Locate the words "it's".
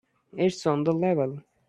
0.35-0.65